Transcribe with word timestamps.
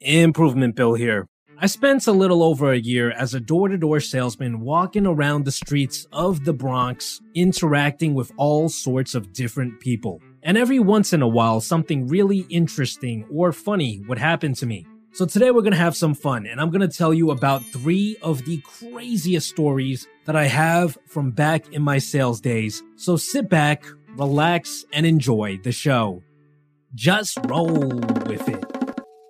Improvement 0.00 0.76
Pill 0.76 0.94
here. 0.94 1.26
I 1.58 1.66
spent 1.66 2.06
a 2.06 2.12
little 2.12 2.42
over 2.42 2.70
a 2.70 2.78
year 2.78 3.10
as 3.12 3.32
a 3.32 3.40
door 3.40 3.68
to 3.68 3.78
door 3.78 3.98
salesman 3.98 4.60
walking 4.60 5.06
around 5.06 5.44
the 5.44 5.52
streets 5.52 6.06
of 6.12 6.44
the 6.44 6.52
Bronx, 6.52 7.22
interacting 7.34 8.12
with 8.12 8.30
all 8.36 8.68
sorts 8.68 9.14
of 9.14 9.32
different 9.32 9.80
people. 9.80 10.20
And 10.42 10.58
every 10.58 10.78
once 10.78 11.14
in 11.14 11.22
a 11.22 11.28
while, 11.28 11.62
something 11.62 12.08
really 12.08 12.40
interesting 12.50 13.26
or 13.32 13.52
funny 13.52 14.02
would 14.06 14.18
happen 14.18 14.52
to 14.54 14.66
me. 14.66 14.86
So 15.12 15.24
today 15.24 15.50
we're 15.50 15.62
gonna 15.62 15.76
have 15.76 15.96
some 15.96 16.14
fun, 16.14 16.46
and 16.46 16.60
I'm 16.60 16.70
gonna 16.70 16.88
tell 16.88 17.14
you 17.14 17.30
about 17.30 17.64
three 17.64 18.18
of 18.20 18.44
the 18.44 18.58
craziest 18.58 19.48
stories 19.48 20.06
that 20.26 20.36
I 20.36 20.44
have 20.44 20.98
from 21.06 21.30
back 21.30 21.72
in 21.72 21.80
my 21.80 21.96
sales 21.96 22.38
days. 22.38 22.82
So 22.96 23.16
sit 23.16 23.48
back, 23.48 23.86
relax, 24.16 24.84
and 24.92 25.06
enjoy 25.06 25.58
the 25.62 25.72
show. 25.72 26.22
Just 26.94 27.38
roll 27.46 27.88
with 28.26 28.46
it. 28.46 28.55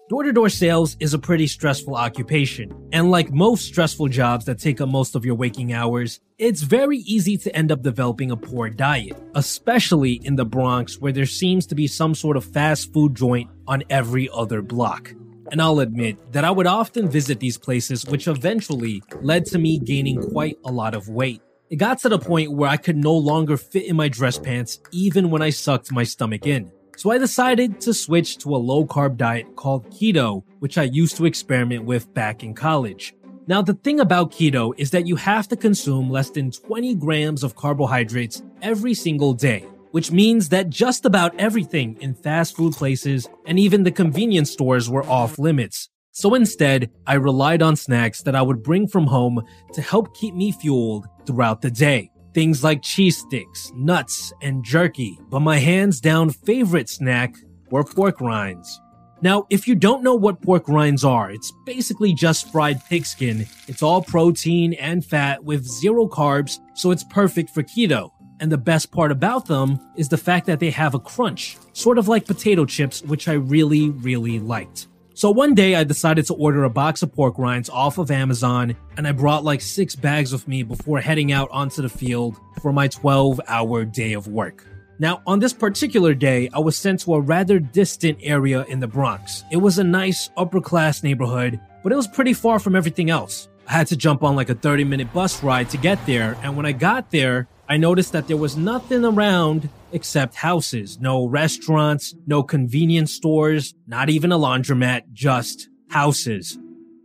Door 0.09 0.23
to 0.23 0.33
door 0.33 0.49
sales 0.49 0.97
is 1.01 1.15
a 1.15 1.19
pretty 1.19 1.49
stressful 1.49 1.97
occupation, 1.97 2.73
and 2.93 3.11
like 3.11 3.33
most 3.33 3.65
stressful 3.65 4.07
jobs 4.07 4.45
that 4.45 4.61
take 4.61 4.81
up 4.81 4.89
most 4.89 5.17
of 5.17 5.25
your 5.25 5.35
waking 5.35 5.73
hours, 5.73 6.21
it's 6.39 6.63
very 6.63 6.99
easy 6.99 7.37
to 7.39 7.57
end 7.57 7.73
up 7.73 7.83
developing 7.83 8.31
a 8.31 8.37
poor 8.37 8.71
diet, 8.71 9.21
especially 9.35 10.13
in 10.13 10.37
the 10.37 10.45
Bronx 10.45 11.01
where 11.01 11.11
there 11.11 11.27
seems 11.27 11.67
to 11.67 11.75
be 11.75 11.89
some 11.89 12.15
sort 12.15 12.37
of 12.37 12.45
fast 12.45 12.93
food 12.93 13.17
joint 13.17 13.51
on 13.67 13.83
every 13.91 14.29
other 14.33 14.63
block. 14.63 15.13
And 15.51 15.61
I'll 15.61 15.81
admit 15.81 16.33
that 16.33 16.45
I 16.45 16.53
would 16.53 16.69
often 16.69 17.09
visit 17.09 17.41
these 17.41 17.59
places, 17.59 18.07
which 18.07 18.29
eventually 18.29 19.03
led 19.23 19.45
to 19.47 19.59
me 19.59 19.81
gaining 19.81 20.23
quite 20.23 20.57
a 20.65 20.71
lot 20.71 20.95
of 20.95 21.09
weight. 21.09 21.43
It 21.69 21.77
got 21.77 21.99
to 22.03 22.09
the 22.09 22.21
point 22.21 22.53
where 22.53 22.71
I 22.71 22.77
could 22.77 22.97
no 22.97 23.13
longer 23.13 23.57
fit 23.57 23.87
in 23.87 23.97
my 23.97 24.07
dress 24.07 24.39
pants 24.39 24.79
even 24.93 25.31
when 25.31 25.43
I 25.43 25.51
sucked 25.51 25.91
my 25.91 26.05
stomach 26.05 26.47
in. 26.47 26.71
So 26.97 27.11
I 27.11 27.19
decided 27.19 27.79
to 27.83 27.93
switch 27.93 28.39
to 28.39 28.57
a 28.57 28.57
low 28.57 28.87
carb 28.87 29.19
diet 29.19 29.55
called 29.55 29.91
keto, 29.91 30.43
which 30.61 30.79
I 30.79 30.85
used 30.85 31.19
to 31.19 31.27
experiment 31.27 31.85
with 31.85 32.13
back 32.15 32.43
in 32.43 32.55
college. 32.55 33.15
Now, 33.47 33.61
the 33.61 33.75
thing 33.75 34.01
about 34.01 34.33
keto 34.33 34.73
is 34.79 34.93
that 34.93 35.07
you 35.07 35.17
have 35.17 35.47
to 35.49 35.57
consume 35.57 36.09
less 36.09 36.31
than 36.31 36.51
20 36.51 36.95
grams 36.95 37.45
of 37.45 37.55
carbohydrates 37.55 38.43
every 38.63 38.95
single 38.95 39.35
day, 39.35 39.67
which 39.91 40.11
means 40.11 40.49
that 40.49 40.71
just 40.71 41.05
about 41.05 41.39
everything 41.39 41.99
in 42.01 42.15
fast 42.15 42.57
food 42.57 42.73
places 42.73 43.29
and 43.45 43.59
even 43.59 43.83
the 43.83 43.93
convenience 43.93 44.51
stores 44.51 44.89
were 44.89 45.05
off 45.05 45.39
limits. 45.39 45.91
So 46.13 46.35
instead, 46.35 46.91
I 47.07 47.17
relied 47.17 47.61
on 47.61 47.77
snacks 47.77 48.23
that 48.23 48.35
I 48.35 48.41
would 48.41 48.63
bring 48.63 48.89
from 48.89 49.09
home 49.09 49.43
to 49.75 49.83
help 49.83 50.17
keep 50.17 50.35
me 50.35 50.51
fueled 50.51 51.07
throughout 51.27 51.61
the 51.61 51.71
day 51.71 52.11
things 52.37 52.63
like 52.63 52.83
cheese 52.83 53.17
sticks, 53.17 53.73
nuts, 53.75 54.31
and 54.43 54.63
jerky, 54.63 55.19
but 55.31 55.41
my 55.41 55.57
hands 55.57 56.03
down 56.03 56.29
favorite 56.29 56.87
snack 56.87 57.35
were 57.71 57.83
pork 57.83 58.21
rinds. 58.21 58.79
Now, 59.23 59.47
if 59.49 59.67
you 59.67 59.75
don't 59.75 60.03
know 60.03 60.15
what 60.15 60.43
pork 60.43 60.69
rinds 60.69 61.03
are, 61.03 61.31
it's 61.31 61.51
basically 61.65 62.13
just 62.13 62.53
fried 62.53 62.85
pig 62.91 63.07
skin. 63.07 63.47
It's 63.69 63.83
all 63.83 64.03
protein 64.03 64.75
and 64.75 65.03
fat 65.03 65.45
with 65.45 65.65
zero 65.65 66.07
carbs, 66.07 66.59
so 66.75 66.91
it's 66.91 67.05
perfect 67.05 67.49
for 67.49 67.63
keto. 67.63 68.11
And 68.39 68.53
the 68.53 68.59
best 68.59 68.93
part 68.93 69.11
about 69.11 69.47
them 69.47 69.81
is 69.97 70.11
the 70.11 70.19
fact 70.19 70.45
that 70.45 70.61
they 70.61 70.71
have 70.73 70.95
a 70.95 71.01
crunch, 71.01 71.57
sort 71.73 71.97
of 71.97 72.07
like 72.07 72.27
potato 72.27 72.67
chips, 72.67 73.01
which 73.01 73.29
I 73.29 73.33
really, 73.33 73.89
really 73.89 74.39
liked. 74.41 74.89
So 75.17 75.31
one 75.31 75.55
day 75.55 75.77
I 75.77 75.83
decided 75.83 76.27
to 76.27 76.35
order 76.35 76.65
a 76.65 76.69
box 76.69 77.03
of 77.03 77.11
pork 77.11 77.39
rinds 77.39 77.71
off 77.71 77.97
of 77.97 78.11
Amazon 78.11 78.77
and 78.99 79.09
I 79.09 79.13
brought 79.13 79.45
like 79.45 79.63
six 79.63 79.97
bags 79.97 80.31
with 80.31 80.47
me 80.47 80.63
before 80.63 81.01
heading 81.01 81.33
out 81.33 81.49
onto 81.53 81.81
the 81.81 81.89
field 81.89 82.37
for 82.61 82.71
my 82.71 82.87
12 82.87 83.41
hour 83.49 83.87
day 83.87 84.13
of 84.13 84.29
work. 84.29 84.67
Now, 84.99 85.23
on 85.27 85.39
this 85.39 85.55
particular 85.55 86.13
day, 86.13 86.51
I 86.53 86.59
was 86.59 86.77
sent 86.77 87.01
to 87.01 87.15
a 87.15 87.21
rather 87.21 87.59
distant 87.59 88.19
area 88.21 88.65
in 88.65 88.79
the 88.79 88.87
Bronx. 88.87 89.43
It 89.51 89.57
was 89.57 89.79
a 89.79 89.85
nice 89.85 90.29
upper 90.37 90.61
class 90.61 91.03
neighborhood, 91.03 91.59
but 91.83 91.93
it 91.93 91.97
was 91.97 92.09
pretty 92.09 92.35
far 92.35 92.59
from 92.59 92.77
everything 92.77 93.09
else. 93.09 93.49
I 93.67 93.73
had 93.73 93.87
to 93.87 93.97
jump 93.97 94.23
on 94.23 94.37
like 94.37 94.51
a 94.51 94.55
30 94.55 94.85
minute 94.85 95.15
bus 95.15 95.43
ride 95.43 95.71
to 95.71 95.79
get 95.79 96.05
there, 96.05 96.37
and 96.43 96.59
when 96.59 96.67
I 96.67 96.73
got 96.73 97.11
there, 97.11 97.49
I 97.71 97.79
noticed 97.79 98.13
that 98.13 98.29
there 98.29 98.37
was 98.37 98.59
nothing 98.59 99.03
around 99.03 99.71
except 99.97 100.35
houses. 100.35 101.01
No 101.01 101.27
restaurants, 101.27 102.15
no 102.27 102.43
convenience 102.43 103.15
stores, 103.15 103.75
not 103.87 104.11
even 104.11 104.31
a 104.31 104.39
laundromat, 104.39 105.13
just 105.15 105.71
houses. 105.89 106.59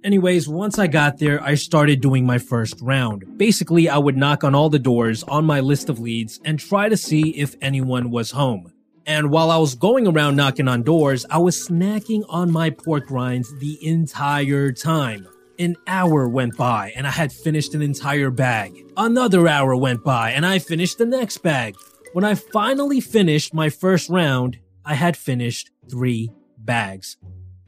Anyways, 0.04 0.50
once 0.50 0.78
I 0.78 0.88
got 0.88 1.20
there, 1.20 1.42
I 1.42 1.56
started 1.56 2.02
doing 2.02 2.26
my 2.26 2.38
first 2.38 2.76
round. 2.82 3.38
Basically, 3.38 3.88
I 3.88 3.98
would 3.98 4.18
knock 4.18 4.44
on 4.44 4.54
all 4.54 4.70
the 4.70 4.78
doors 4.78 5.24
on 5.24 5.46
my 5.46 5.62
list 5.62 5.88
of 5.90 6.00
leads 6.00 6.42
and 6.44 6.60
try 6.60 6.90
to 6.90 6.98
see 6.98 7.30
if 7.30 7.56
anyone 7.62 8.12
was 8.12 8.32
home. 8.32 8.74
And 9.06 9.32
while 9.32 9.52
I 9.52 9.58
was 9.58 9.76
going 9.76 10.06
around 10.06 10.36
knocking 10.36 10.68
on 10.68 10.84
doors, 10.84 11.26
I 11.30 11.38
was 11.38 11.68
snacking 11.68 12.24
on 12.28 12.52
my 12.52 12.72
pork 12.72 13.10
rinds 13.10 13.58
the 13.60 13.78
entire 13.88 14.74
time. 14.74 15.28
An 15.58 15.78
hour 15.88 16.28
went 16.28 16.58
by 16.58 16.92
and 16.96 17.08
I 17.08 17.12
had 17.12 17.32
finished 17.32 17.74
an 17.74 17.82
entire 17.82 18.32
bag. 18.32 18.74
Another 18.98 19.48
hour 19.48 19.78
went 19.78 20.04
by 20.04 20.32
and 20.32 20.46
I 20.46 20.60
finished 20.60 20.98
the 20.98 21.06
next 21.06 21.38
bag. 21.38 21.76
When 22.14 22.26
I 22.26 22.36
finally 22.36 23.00
finished 23.00 23.54
my 23.54 23.70
first 23.70 24.10
round, 24.10 24.60
I 24.84 24.96
had 24.96 25.16
finished 25.16 25.72
three 25.90 26.30
bags. 26.58 27.16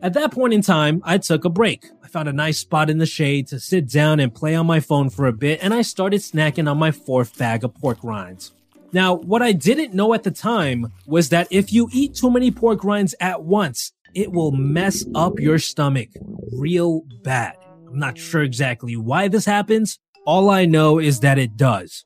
At 0.02 0.14
that 0.16 0.34
point 0.34 0.54
in 0.54 0.62
time, 0.62 1.02
I 1.06 1.18
took 1.18 1.46
a 1.46 1.50
break. 1.50 1.86
I 2.04 2.10
found 2.10 2.28
a 2.28 2.34
nice 2.34 2.58
spot 2.58 2.90
in 2.90 2.98
the 2.98 3.06
shade 3.06 3.48
to 3.48 3.60
sit 3.60 3.90
down 3.90 4.20
and 4.20 4.36
play 4.36 4.54
on 4.54 4.68
my 4.68 4.82
phone 4.82 5.10
for 5.10 5.28
a 5.28 5.32
bit, 5.32 5.64
and 5.64 5.74
I 5.74 5.82
started 5.82 6.20
snacking 6.20 6.70
on 6.70 6.78
my 6.78 6.92
fourth 6.92 7.38
bag 7.38 7.64
of 7.64 7.74
pork 7.76 8.00
rinds. 8.04 8.52
Now, 8.92 9.14
what 9.14 9.42
I 9.42 9.54
didn't 9.54 9.94
know 9.94 10.14
at 10.14 10.24
the 10.24 10.32
time 10.32 10.92
was 11.08 11.30
that 11.30 11.48
if 11.50 11.72
you 11.72 11.88
eat 11.94 12.14
too 12.14 12.30
many 12.30 12.52
pork 12.52 12.84
rinds 12.84 13.16
at 13.22 13.44
once, 13.44 13.94
it 14.14 14.34
will 14.34 14.52
mess 14.52 15.06
up 15.16 15.40
your 15.40 15.58
stomach 15.58 16.10
real 16.52 17.04
bad. 17.24 17.56
I'm 17.88 17.98
not 17.98 18.18
sure 18.18 18.44
exactly 18.44 18.98
why 18.98 19.30
this 19.30 19.46
happens. 19.46 20.00
All 20.26 20.50
I 20.50 20.66
know 20.66 21.00
is 21.00 21.22
that 21.22 21.40
it 21.40 21.56
does. 21.56 22.04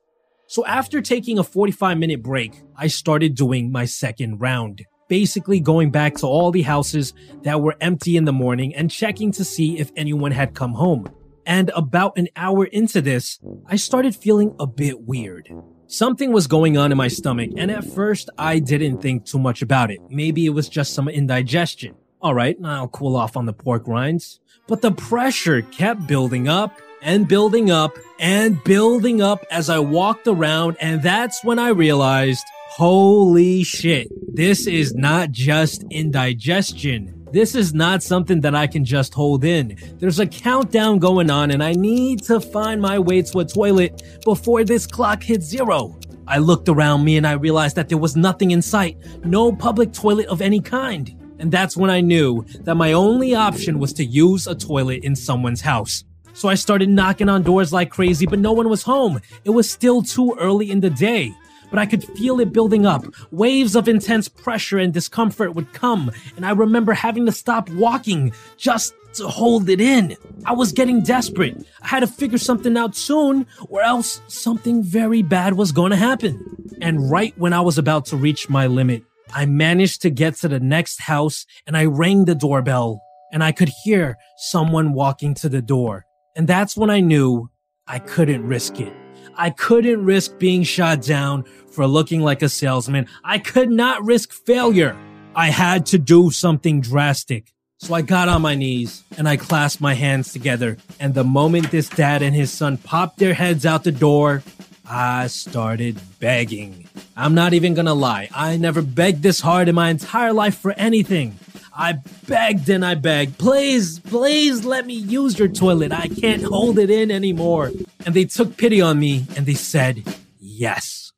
So 0.48 0.66
after 0.66 1.02
taking 1.02 1.38
a 1.38 1.44
45 1.44 1.98
minute 1.98 2.24
break, 2.24 2.62
I 2.76 2.88
started 2.88 3.36
doing 3.36 3.72
my 3.72 3.86
second 3.86 4.40
round. 4.40 4.86
Basically 5.10 5.60
going 5.60 5.92
back 5.92 6.16
to 6.16 6.28
all 6.28 6.52
the 6.52 6.62
houses 6.62 7.14
that 7.44 7.62
were 7.62 7.76
empty 7.82 8.18
in 8.18 8.26
the 8.26 8.34
morning 8.34 8.74
and 8.74 8.90
checking 8.90 9.32
to 9.34 9.44
see 9.44 9.78
if 9.78 9.92
anyone 9.96 10.32
had 10.32 10.54
come 10.54 10.74
home. 10.74 11.08
And 11.46 11.72
about 11.76 12.18
an 12.18 12.28
hour 12.36 12.66
into 12.66 13.02
this, 13.02 13.40
I 13.66 13.78
started 13.78 14.16
feeling 14.16 14.56
a 14.60 14.68
bit 14.68 15.02
weird. 15.02 15.50
Something 15.88 16.34
was 16.34 16.48
going 16.48 16.78
on 16.78 16.92
in 16.92 16.98
my 16.98 17.08
stomach, 17.08 17.52
and 17.56 17.72
at 17.72 17.86
first 17.86 18.30
I 18.38 18.60
didn't 18.60 19.02
think 19.02 19.26
too 19.26 19.40
much 19.40 19.62
about 19.62 19.90
it. 19.90 20.00
Maybe 20.10 20.46
it 20.46 20.50
was 20.50 20.68
just 20.68 20.94
some 20.94 21.08
indigestion. 21.08 21.96
Alright, 22.22 22.58
I'll 22.64 22.90
cool 22.90 23.16
off 23.16 23.38
on 23.38 23.46
the 23.46 23.54
pork 23.54 23.88
rinds. 23.88 24.42
But 24.68 24.82
the 24.82 24.92
pressure 24.92 25.62
kept 25.62 26.08
building 26.08 26.50
up 26.50 26.78
and 27.08 27.26
building 27.26 27.72
up 27.72 27.98
and 28.20 28.62
building 28.66 29.22
up 29.22 29.46
as 29.50 29.70
I 29.70 29.80
walked 29.80 30.28
around. 30.28 30.76
And 30.82 31.02
that's 31.02 31.42
when 31.42 31.58
I 31.58 31.70
realized, 31.70 32.46
holy 32.70 33.64
shit, 33.64 34.10
this 34.36 34.68
is 34.68 34.94
not 34.94 35.32
just 35.32 35.86
indigestion. 35.90 37.14
This 37.32 37.56
is 37.56 37.74
not 37.74 38.04
something 38.04 38.42
that 38.42 38.56
I 38.56 38.68
can 38.68 38.84
just 38.84 39.14
hold 39.14 39.46
in. 39.46 39.78
There's 40.00 40.20
a 40.20 40.28
countdown 40.28 41.00
going 41.00 41.32
on 41.32 41.50
and 41.52 41.64
I 41.64 41.72
need 41.74 42.24
to 42.24 42.42
find 42.42 42.82
my 42.82 43.00
way 43.00 43.22
to 43.22 43.40
a 43.40 43.46
toilet 43.46 44.20
before 44.26 44.66
this 44.66 44.86
clock 44.86 45.24
hits 45.24 45.46
zero. 45.46 45.98
I 46.28 46.40
looked 46.40 46.68
around 46.68 47.06
me 47.06 47.16
and 47.16 47.26
I 47.26 47.34
realized 47.34 47.78
that 47.78 47.88
there 47.88 47.98
was 47.98 48.18
nothing 48.18 48.52
in 48.52 48.62
sight. 48.62 48.98
No 49.24 49.54
public 49.54 49.94
toilet 49.94 50.28
of 50.28 50.42
any 50.42 50.60
kind. 50.60 51.14
And 51.40 51.52
that's 51.52 51.78
when 51.78 51.90
I 51.90 52.02
knew 52.02 52.44
that 52.62 52.76
my 52.76 52.92
only 52.92 53.34
option 53.34 53.80
was 53.80 53.94
to 53.94 54.04
use 54.04 54.46
a 54.46 54.56
toilet 54.56 55.04
in 55.04 55.16
someone's 55.16 55.62
house. 55.62 56.04
So 56.38 56.50
I 56.50 56.54
started 56.54 56.90
knocking 56.90 57.30
on 57.30 57.42
doors 57.42 57.74
like 57.74 57.90
crazy, 57.90 58.28
but 58.28 58.38
no 58.38 58.52
one 58.52 58.70
was 58.70 58.84
home. 58.84 59.22
It 59.44 59.50
was 59.50 59.68
still 59.68 60.04
too 60.04 60.38
early 60.40 60.70
in 60.70 60.82
the 60.82 60.92
day. 60.92 61.34
But 61.72 61.80
I 61.80 61.88
could 61.88 62.04
feel 62.04 62.40
it 62.40 62.54
building 62.54 62.86
up. 62.86 63.06
Waves 63.32 63.76
of 63.76 63.88
intense 63.88 64.30
pressure 64.30 64.78
and 64.78 64.94
discomfort 64.94 65.56
would 65.56 65.74
come, 65.74 66.12
and 66.36 66.46
I 66.46 66.52
remember 66.52 66.94
having 66.94 67.26
to 67.26 67.32
stop 67.32 67.72
walking 67.72 68.34
just 68.56 68.94
to 69.16 69.28
hold 69.28 69.68
it 69.68 69.82
in. 69.82 70.16
I 70.46 70.54
was 70.54 70.72
getting 70.72 71.02
desperate. 71.02 71.58
I 71.82 71.88
had 71.88 72.02
to 72.02 72.08
figure 72.08 72.38
something 72.38 72.78
out 72.78 72.96
soon, 72.96 73.48
or 73.68 73.82
else 73.82 74.22
something 74.28 74.84
very 74.84 75.24
bad 75.24 75.56
was 75.56 75.72
going 75.72 75.90
to 75.90 75.98
happen. 75.98 76.40
And 76.84 77.10
right 77.10 77.36
when 77.40 77.52
I 77.52 77.62
was 77.62 77.80
about 77.80 78.06
to 78.06 78.16
reach 78.16 78.48
my 78.48 78.68
limit, 78.68 79.02
I 79.34 79.48
managed 79.48 80.04
to 80.04 80.12
get 80.12 80.36
to 80.36 80.48
the 80.48 80.60
next 80.60 81.02
house 81.02 81.48
and 81.66 81.76
I 81.76 81.86
rang 81.86 82.26
the 82.26 82.36
doorbell 82.36 83.02
and 83.32 83.44
I 83.44 83.52
could 83.52 83.72
hear 83.84 84.20
someone 84.38 84.94
walking 84.94 85.34
to 85.34 85.50
the 85.50 85.64
door. 85.64 86.07
And 86.38 86.48
that's 86.48 86.78
when 86.78 86.92
I 86.92 87.00
knew 87.00 87.50
I 87.88 87.98
couldn't 87.98 88.48
risk 88.48 88.80
it. 88.80 88.94
I 89.36 89.50
couldn't 89.50 90.06
risk 90.06 90.38
being 90.38 90.62
shot 90.62 91.02
down 91.02 91.46
for 91.72 91.88
looking 91.88 92.22
like 92.22 92.44
a 92.44 92.50
salesman. 92.50 93.08
I 93.24 93.40
could 93.40 93.72
not 93.72 94.06
risk 94.06 94.32
failure. 94.32 94.96
I 95.36 95.50
had 95.50 95.88
to 95.88 95.98
do 95.98 96.30
something 96.30 96.80
drastic. 96.80 97.54
So 97.80 97.96
I 97.96 98.04
got 98.04 98.30
on 98.30 98.44
my 98.44 98.54
knees 98.54 99.04
and 99.18 99.28
I 99.28 99.38
clasped 99.38 99.82
my 99.82 99.96
hands 99.96 100.32
together. 100.32 100.78
And 101.00 101.16
the 101.16 101.24
moment 101.24 101.72
this 101.72 101.90
dad 101.90 102.22
and 102.22 102.36
his 102.36 102.52
son 102.52 102.78
popped 102.78 103.18
their 103.18 103.34
heads 103.34 103.66
out 103.66 103.84
the 103.84 103.92
door, 103.92 104.44
I 104.88 105.28
started 105.28 106.00
begging. 106.20 106.88
I'm 107.16 107.34
not 107.34 107.56
even 107.56 107.74
gonna 107.74 107.96
lie, 107.96 108.30
I 108.34 108.58
never 108.58 108.84
begged 108.84 109.24
this 109.24 109.42
hard 109.42 109.70
in 109.70 109.76
my 109.76 109.90
entire 109.90 110.34
life 110.34 110.58
for 110.58 110.72
anything. 110.74 111.40
I 111.80 112.00
begged 112.28 112.70
and 112.70 112.84
I 112.84 112.96
begged, 112.96 113.38
please, 113.38 114.00
please 114.00 114.66
let 114.66 114.88
me 114.88 114.96
use 114.96 115.38
your 115.38 115.48
toilet. 115.48 115.92
I 115.92 116.08
can't 116.08 116.42
hold 116.42 116.80
it 116.80 116.90
in 116.90 117.12
anymore. 117.12 117.72
And 118.04 118.16
they 118.16 118.26
took 118.26 118.58
pity 118.58 118.82
on 118.82 119.00
me 119.00 119.28
and 119.36 119.46
they 119.46 119.54
said, 119.54 120.04
yes. 120.40 121.12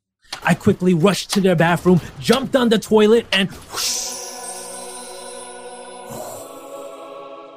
I 0.44 0.56
quickly 0.56 0.94
rushed 0.94 1.32
to 1.32 1.42
their 1.42 1.56
bathroom, 1.56 2.02
jumped 2.20 2.58
on 2.58 2.68
the 2.68 2.78
toilet, 2.78 3.26
and 3.32 3.50
whoosh, 3.50 4.10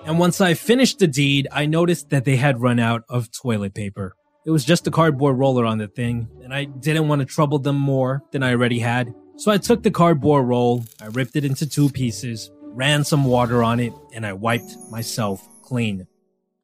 And 0.04 0.18
once 0.18 0.40
I 0.40 0.54
finished 0.54 0.98
the 1.00 1.06
deed, 1.06 1.48
I 1.52 1.66
noticed 1.66 2.10
that 2.10 2.24
they 2.24 2.36
had 2.36 2.60
run 2.60 2.78
out 2.78 3.02
of 3.08 3.30
toilet 3.32 3.74
paper. 3.74 4.14
It 4.46 4.50
was 4.50 4.64
just 4.64 4.86
a 4.86 4.90
cardboard 4.90 5.38
roller 5.38 5.64
on 5.64 5.78
the 5.78 5.86
thing, 5.86 6.28
and 6.42 6.52
I 6.54 6.64
didn't 6.64 7.08
want 7.08 7.20
to 7.20 7.24
trouble 7.24 7.58
them 7.58 7.76
more 7.76 8.22
than 8.32 8.42
I 8.42 8.52
already 8.52 8.80
had. 8.80 9.12
So 9.36 9.50
I 9.50 9.58
took 9.58 9.82
the 9.82 9.90
cardboard 9.90 10.46
roll, 10.46 10.84
I 11.00 11.06
ripped 11.06 11.36
it 11.36 11.44
into 11.44 11.68
two 11.68 11.88
pieces, 11.88 12.50
ran 12.74 13.04
some 13.04 13.24
water 13.24 13.62
on 13.62 13.80
it, 13.80 13.92
and 14.12 14.26
I 14.26 14.32
wiped 14.32 14.76
myself 14.90 15.46
clean. 15.62 16.06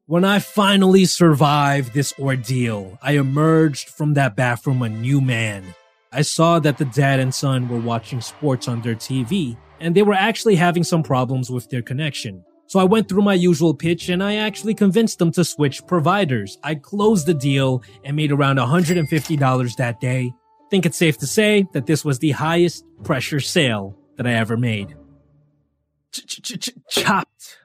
When 0.05 0.25
I 0.25 0.39
finally 0.39 1.05
survived 1.05 1.93
this 1.93 2.13
ordeal, 2.19 2.97
I 3.01 3.13
emerged 3.13 3.89
from 3.89 4.15
that 4.15 4.35
bathroom 4.35 4.81
a 4.81 4.89
new 4.89 5.21
man. 5.21 5.75
I 6.11 6.23
saw 6.23 6.57
that 6.59 6.79
the 6.79 6.85
dad 6.85 7.19
and 7.19 7.33
son 7.33 7.69
were 7.69 7.79
watching 7.79 8.19
sports 8.19 8.67
on 8.67 8.81
their 8.81 8.95
TV, 8.95 9.55
and 9.79 9.93
they 9.93 10.01
were 10.01 10.13
actually 10.13 10.55
having 10.55 10.83
some 10.83 11.03
problems 11.03 11.51
with 11.51 11.69
their 11.69 11.83
connection. 11.83 12.43
So 12.65 12.79
I 12.79 12.83
went 12.83 13.09
through 13.09 13.23
my 13.23 13.33
usual 13.33 13.73
pitch 13.73 14.09
and 14.09 14.23
I 14.23 14.35
actually 14.35 14.75
convinced 14.75 15.17
them 15.17 15.31
to 15.31 15.43
switch 15.43 15.85
providers. 15.87 16.59
I 16.63 16.75
closed 16.75 17.25
the 17.25 17.33
deal 17.33 17.81
and 18.03 18.15
made 18.15 18.31
around 18.31 18.57
$150 18.57 19.75
that 19.77 19.99
day. 19.99 20.31
Think 20.69 20.85
it's 20.85 20.97
safe 20.97 21.17
to 21.17 21.25
say 21.25 21.65
that 21.73 21.87
this 21.87 22.05
was 22.05 22.19
the 22.19 22.29
highest 22.29 22.85
pressure 23.03 23.39
sale 23.39 23.97
that 24.17 24.27
I 24.27 24.33
ever 24.33 24.55
made. 24.55 24.95
Chopped. 26.89 27.57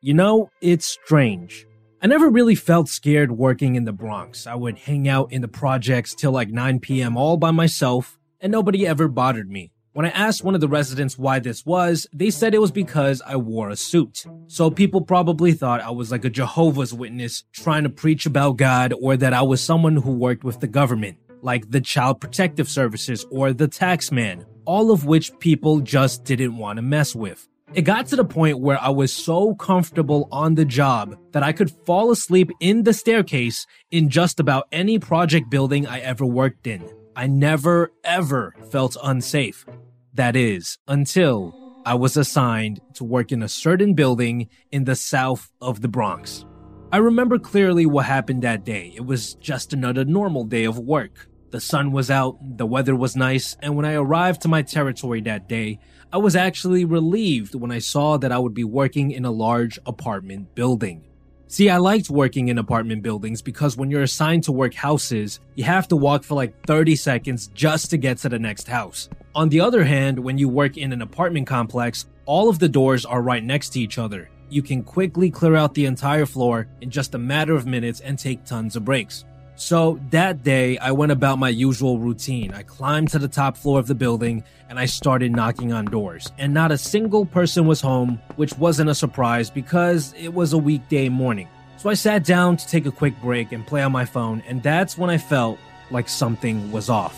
You 0.00 0.14
know, 0.14 0.50
it's 0.60 0.86
strange. 0.86 1.66
I 2.02 2.08
never 2.08 2.28
really 2.28 2.56
felt 2.56 2.88
scared 2.88 3.30
working 3.32 3.76
in 3.76 3.84
the 3.84 3.92
Bronx. 3.92 4.46
I 4.46 4.56
would 4.56 4.78
hang 4.78 5.06
out 5.06 5.32
in 5.32 5.40
the 5.40 5.48
projects 5.48 6.14
till 6.14 6.32
like 6.32 6.48
9 6.48 6.80
p.m. 6.80 7.16
all 7.16 7.36
by 7.36 7.52
myself, 7.52 8.18
and 8.40 8.50
nobody 8.50 8.86
ever 8.86 9.06
bothered 9.06 9.48
me. 9.48 9.70
When 9.92 10.06
I 10.06 10.08
asked 10.08 10.42
one 10.42 10.54
of 10.54 10.60
the 10.60 10.68
residents 10.68 11.18
why 11.18 11.38
this 11.38 11.66
was, 11.66 12.06
they 12.14 12.30
said 12.30 12.54
it 12.54 12.60
was 12.60 12.70
because 12.70 13.20
I 13.26 13.36
wore 13.36 13.68
a 13.68 13.76
suit. 13.76 14.24
So 14.46 14.70
people 14.70 15.02
probably 15.02 15.52
thought 15.52 15.82
I 15.82 15.90
was 15.90 16.10
like 16.10 16.24
a 16.24 16.30
Jehovah's 16.30 16.94
Witness 16.94 17.44
trying 17.52 17.82
to 17.82 17.90
preach 17.90 18.24
about 18.24 18.56
God 18.56 18.94
or 19.00 19.16
that 19.18 19.34
I 19.34 19.42
was 19.42 19.62
someone 19.62 19.96
who 19.96 20.12
worked 20.12 20.44
with 20.44 20.60
the 20.60 20.66
government, 20.66 21.18
like 21.42 21.70
the 21.70 21.80
Child 21.82 22.20
Protective 22.20 22.70
Services 22.70 23.26
or 23.30 23.52
the 23.52 23.68
taxman, 23.68 24.46
all 24.64 24.90
of 24.90 25.04
which 25.04 25.38
people 25.40 25.80
just 25.80 26.24
didn't 26.24 26.56
want 26.56 26.78
to 26.78 26.82
mess 26.82 27.14
with. 27.14 27.48
It 27.74 27.82
got 27.82 28.06
to 28.08 28.16
the 28.16 28.24
point 28.24 28.60
where 28.60 28.78
I 28.78 28.90
was 28.90 29.14
so 29.14 29.54
comfortable 29.54 30.28
on 30.30 30.56
the 30.56 30.64
job 30.66 31.16
that 31.32 31.42
I 31.42 31.52
could 31.52 31.70
fall 31.86 32.10
asleep 32.10 32.50
in 32.60 32.82
the 32.82 32.92
staircase 32.92 33.66
in 33.90 34.10
just 34.10 34.38
about 34.38 34.68
any 34.72 34.98
project 34.98 35.48
building 35.48 35.86
I 35.86 36.00
ever 36.00 36.26
worked 36.26 36.66
in. 36.66 36.86
I 37.16 37.28
never 37.28 37.90
ever 38.04 38.54
felt 38.70 38.98
unsafe. 39.02 39.64
That 40.12 40.36
is, 40.36 40.76
until 40.86 41.80
I 41.86 41.94
was 41.94 42.18
assigned 42.18 42.80
to 42.94 43.04
work 43.04 43.32
in 43.32 43.42
a 43.42 43.48
certain 43.48 43.94
building 43.94 44.50
in 44.70 44.84
the 44.84 44.94
south 44.94 45.50
of 45.62 45.80
the 45.80 45.88
Bronx. 45.88 46.44
I 46.92 46.98
remember 46.98 47.38
clearly 47.38 47.86
what 47.86 48.04
happened 48.04 48.42
that 48.42 48.66
day. 48.66 48.92
It 48.94 49.06
was 49.06 49.32
just 49.36 49.72
another 49.72 50.04
normal 50.04 50.44
day 50.44 50.64
of 50.64 50.78
work. 50.78 51.26
The 51.52 51.60
sun 51.60 51.92
was 51.92 52.10
out, 52.10 52.38
the 52.56 52.64
weather 52.64 52.96
was 52.96 53.14
nice, 53.14 53.58
and 53.60 53.76
when 53.76 53.84
I 53.84 53.92
arrived 53.92 54.40
to 54.40 54.48
my 54.48 54.62
territory 54.62 55.20
that 55.20 55.50
day, 55.50 55.80
I 56.10 56.16
was 56.16 56.34
actually 56.34 56.86
relieved 56.86 57.54
when 57.54 57.70
I 57.70 57.78
saw 57.78 58.16
that 58.16 58.32
I 58.32 58.38
would 58.38 58.54
be 58.54 58.64
working 58.64 59.10
in 59.10 59.26
a 59.26 59.30
large 59.30 59.78
apartment 59.84 60.54
building. 60.54 61.04
See, 61.48 61.68
I 61.68 61.76
liked 61.76 62.08
working 62.08 62.48
in 62.48 62.56
apartment 62.56 63.02
buildings 63.02 63.42
because 63.42 63.76
when 63.76 63.90
you're 63.90 64.02
assigned 64.02 64.44
to 64.44 64.52
work 64.52 64.72
houses, 64.72 65.40
you 65.54 65.64
have 65.64 65.86
to 65.88 65.96
walk 65.96 66.24
for 66.24 66.36
like 66.36 66.58
30 66.66 66.96
seconds 66.96 67.48
just 67.48 67.90
to 67.90 67.98
get 67.98 68.16
to 68.18 68.30
the 68.30 68.38
next 68.38 68.66
house. 68.66 69.10
On 69.34 69.50
the 69.50 69.60
other 69.60 69.84
hand, 69.84 70.18
when 70.18 70.38
you 70.38 70.48
work 70.48 70.78
in 70.78 70.90
an 70.94 71.02
apartment 71.02 71.46
complex, 71.46 72.06
all 72.24 72.48
of 72.48 72.60
the 72.60 72.68
doors 72.70 73.04
are 73.04 73.20
right 73.20 73.44
next 73.44 73.74
to 73.74 73.80
each 73.80 73.98
other. 73.98 74.30
You 74.48 74.62
can 74.62 74.82
quickly 74.82 75.30
clear 75.30 75.56
out 75.56 75.74
the 75.74 75.84
entire 75.84 76.24
floor 76.24 76.68
in 76.80 76.88
just 76.88 77.14
a 77.14 77.18
matter 77.18 77.54
of 77.54 77.66
minutes 77.66 78.00
and 78.00 78.18
take 78.18 78.46
tons 78.46 78.74
of 78.74 78.86
breaks. 78.86 79.26
So 79.62 80.00
that 80.10 80.42
day, 80.42 80.76
I 80.78 80.90
went 80.90 81.12
about 81.12 81.38
my 81.38 81.48
usual 81.48 82.00
routine. 82.00 82.52
I 82.52 82.64
climbed 82.64 83.10
to 83.10 83.20
the 83.20 83.28
top 83.28 83.56
floor 83.56 83.78
of 83.78 83.86
the 83.86 83.94
building 83.94 84.42
and 84.68 84.76
I 84.76 84.86
started 84.86 85.30
knocking 85.30 85.72
on 85.72 85.84
doors. 85.84 86.32
And 86.36 86.52
not 86.52 86.72
a 86.72 86.76
single 86.76 87.26
person 87.26 87.68
was 87.68 87.80
home, 87.80 88.20
which 88.34 88.58
wasn't 88.58 88.90
a 88.90 88.94
surprise 88.94 89.50
because 89.50 90.14
it 90.18 90.34
was 90.34 90.52
a 90.52 90.58
weekday 90.58 91.08
morning. 91.08 91.46
So 91.76 91.88
I 91.90 91.94
sat 91.94 92.24
down 92.24 92.56
to 92.56 92.66
take 92.66 92.86
a 92.86 92.90
quick 92.90 93.14
break 93.22 93.52
and 93.52 93.64
play 93.64 93.82
on 93.82 93.92
my 93.92 94.04
phone, 94.04 94.42
and 94.48 94.60
that's 94.64 94.98
when 94.98 95.10
I 95.10 95.18
felt 95.18 95.60
like 95.92 96.08
something 96.08 96.72
was 96.72 96.90
off. 96.90 97.16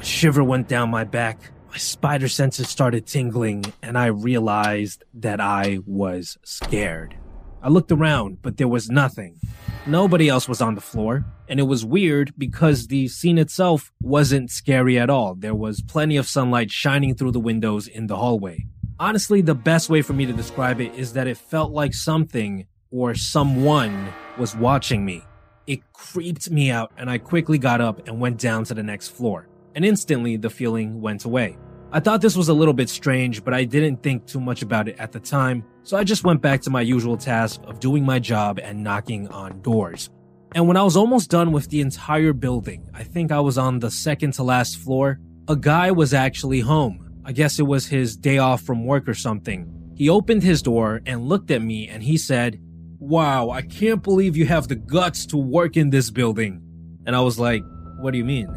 A 0.00 0.04
shiver 0.04 0.44
went 0.44 0.68
down 0.68 0.90
my 0.90 1.02
back. 1.02 1.50
My 1.70 1.76
spider 1.76 2.28
senses 2.28 2.68
started 2.68 3.04
tingling, 3.04 3.64
and 3.82 3.98
I 3.98 4.06
realized 4.06 5.02
that 5.14 5.40
I 5.40 5.80
was 5.86 6.38
scared. 6.44 7.16
I 7.62 7.68
looked 7.68 7.92
around, 7.92 8.42
but 8.42 8.56
there 8.56 8.68
was 8.68 8.90
nothing. 8.90 9.38
Nobody 9.86 10.28
else 10.28 10.48
was 10.48 10.60
on 10.60 10.74
the 10.74 10.80
floor, 10.80 11.24
and 11.48 11.60
it 11.60 11.64
was 11.64 11.84
weird 11.84 12.32
because 12.36 12.88
the 12.88 13.08
scene 13.08 13.38
itself 13.38 13.92
wasn't 14.00 14.50
scary 14.50 14.98
at 14.98 15.10
all. 15.10 15.34
There 15.34 15.54
was 15.54 15.82
plenty 15.82 16.16
of 16.16 16.26
sunlight 16.26 16.70
shining 16.70 17.14
through 17.14 17.32
the 17.32 17.40
windows 17.40 17.86
in 17.86 18.06
the 18.06 18.16
hallway. 18.16 18.66
Honestly, 18.98 19.40
the 19.40 19.54
best 19.54 19.88
way 19.88 20.02
for 20.02 20.12
me 20.12 20.26
to 20.26 20.32
describe 20.32 20.80
it 20.80 20.94
is 20.94 21.12
that 21.14 21.26
it 21.26 21.36
felt 21.36 21.72
like 21.72 21.94
something 21.94 22.66
or 22.90 23.14
someone 23.14 24.12
was 24.36 24.54
watching 24.56 25.04
me. 25.04 25.24
It 25.66 25.92
creeped 25.92 26.50
me 26.50 26.70
out, 26.70 26.92
and 26.96 27.08
I 27.08 27.18
quickly 27.18 27.58
got 27.58 27.80
up 27.80 28.06
and 28.06 28.20
went 28.20 28.38
down 28.38 28.64
to 28.64 28.74
the 28.74 28.82
next 28.82 29.08
floor 29.08 29.48
and 29.74 29.84
instantly 29.84 30.36
the 30.36 30.50
feeling 30.50 31.00
went 31.00 31.24
away. 31.24 31.56
I 31.92 32.00
thought 32.00 32.20
this 32.20 32.36
was 32.36 32.48
a 32.48 32.54
little 32.54 32.74
bit 32.74 32.88
strange, 32.88 33.44
but 33.44 33.52
I 33.52 33.64
didn't 33.64 34.02
think 34.02 34.26
too 34.26 34.40
much 34.40 34.62
about 34.62 34.88
it 34.88 34.96
at 34.98 35.12
the 35.12 35.20
time, 35.20 35.64
so 35.84 35.96
I 35.96 36.04
just 36.04 36.24
went 36.24 36.40
back 36.40 36.62
to 36.62 36.70
my 36.70 36.80
usual 36.80 37.16
task 37.16 37.60
of 37.64 37.80
doing 37.80 38.04
my 38.04 38.18
job 38.18 38.60
and 38.62 38.84
knocking 38.84 39.28
on 39.28 39.60
doors. 39.62 40.10
And 40.54 40.68
when 40.68 40.76
I 40.76 40.82
was 40.82 40.96
almost 40.96 41.30
done 41.30 41.50
with 41.50 41.68
the 41.70 41.80
entire 41.80 42.32
building, 42.32 42.88
I 42.94 43.04
think 43.04 43.32
I 43.32 43.40
was 43.40 43.58
on 43.58 43.78
the 43.78 43.90
second 43.90 44.34
to 44.34 44.42
last 44.42 44.76
floor, 44.76 45.18
a 45.48 45.56
guy 45.56 45.90
was 45.90 46.14
actually 46.14 46.60
home. 46.60 47.22
I 47.24 47.32
guess 47.32 47.58
it 47.58 47.66
was 47.66 47.86
his 47.86 48.16
day 48.16 48.38
off 48.38 48.62
from 48.62 48.84
work 48.84 49.08
or 49.08 49.14
something. 49.14 49.66
He 49.96 50.08
opened 50.08 50.42
his 50.42 50.62
door 50.62 51.00
and 51.06 51.28
looked 51.28 51.50
at 51.50 51.62
me 51.62 51.88
and 51.88 52.02
he 52.02 52.16
said, 52.16 52.60
Wow, 52.98 53.50
I 53.50 53.62
can't 53.62 54.02
believe 54.02 54.36
you 54.36 54.46
have 54.46 54.68
the 54.68 54.76
guts 54.76 55.26
to 55.26 55.36
work 55.36 55.76
in 55.76 55.90
this 55.90 56.10
building. 56.10 56.62
And 57.06 57.16
I 57.16 57.20
was 57.20 57.38
like, 57.38 57.64
What 57.98 58.12
do 58.12 58.18
you 58.18 58.24
mean? 58.24 58.48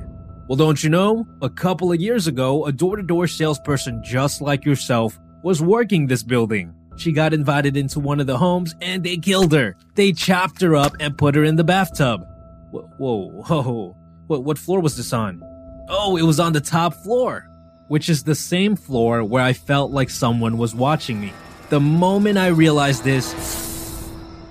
Well, 0.48 0.58
don't 0.58 0.84
you 0.84 0.90
know? 0.90 1.26
A 1.42 1.50
couple 1.50 1.92
of 1.92 2.00
years 2.00 2.28
ago, 2.28 2.66
a 2.66 2.72
door 2.72 2.98
to 2.98 3.04
door 3.04 3.26
salesperson 3.26 4.04
just 4.04 4.42
like 4.42 4.64
yourself 4.64 5.18
was 5.44 5.62
working 5.62 6.08
this 6.08 6.24
building. 6.24 6.74
She 6.98 7.12
got 7.12 7.34
invited 7.34 7.76
into 7.76 8.00
one 8.00 8.20
of 8.20 8.28
the 8.28 8.38
homes 8.38 8.76
and 8.82 9.04
they 9.04 9.18
killed 9.18 9.52
her. 9.54 9.76
They 9.96 10.12
chopped 10.12 10.62
her 10.62 10.76
up 10.76 10.96
and 11.00 11.18
put 11.18 11.36
her 11.36 11.44
in 11.44 11.56
the 11.56 11.64
bathtub. 11.64 12.26
Whoa, 12.72 13.30
whoa. 13.30 13.98
What, 14.28 14.44
what 14.44 14.58
floor 14.58 14.80
was 14.80 14.98
this 14.98 15.14
on? 15.14 15.42
Oh, 15.88 16.18
it 16.18 16.24
was 16.24 16.40
on 16.40 16.54
the 16.54 16.62
top 16.62 16.94
floor, 16.94 17.48
which 17.88 18.10
is 18.10 18.24
the 18.24 18.36
same 18.36 18.76
floor 18.76 19.24
where 19.24 19.44
I 19.44 19.54
felt 19.54 19.92
like 19.92 20.10
someone 20.10 20.58
was 20.58 20.74
watching 20.74 21.22
me. 21.22 21.32
The 21.70 21.80
moment 21.80 22.38
I 22.38 22.48
realized 22.48 23.04
this, 23.04 23.34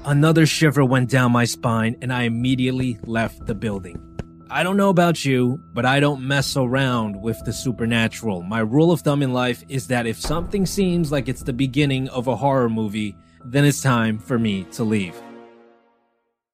another 0.05 0.47
shiver 0.47 0.85
went 0.85 1.11
down 1.11 1.33
my 1.33 1.45
spine 1.45 1.97
and 2.03 2.13
I 2.13 2.23
immediately 2.23 2.99
left 3.05 3.47
the 3.47 3.55
building. 3.55 4.14
I 4.51 4.63
don't 4.63 4.77
know 4.77 4.91
about 4.91 5.25
you, 5.25 5.59
but 5.73 5.87
I 5.87 6.01
don't 6.01 6.27
mess 6.27 6.57
around 6.57 7.21
with 7.21 7.43
the 7.45 7.53
supernatural. 7.53 8.43
My 8.43 8.61
rule 8.61 8.93
of 8.93 9.01
thumb 9.01 9.23
in 9.23 9.33
life 9.33 9.65
is 9.69 9.87
that 9.87 10.07
if 10.07 10.21
something 10.21 10.67
seems 10.67 11.11
like 11.11 11.29
it's 11.29 11.43
the 11.43 11.53
beginning 11.53 12.09
of 12.11 12.27
a 12.27 12.37
horror 12.37 12.69
movie, 12.69 13.17
then 13.47 13.65
it's 13.65 13.81
time 13.81 14.19
for 14.19 14.39
me 14.39 14.65
to 14.73 14.85
leave. 14.85 15.21